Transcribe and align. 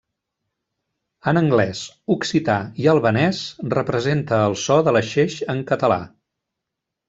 En 1.31 1.39
anglès, 1.41 1.81
occità 2.15 2.57
i 2.85 2.89
albanès, 2.95 3.43
representa 3.77 4.41
el 4.49 4.59
so 4.65 4.81
de 4.89 4.99
la 4.99 5.07
xeix 5.15 5.41
en 5.57 5.65
català. 5.75 6.03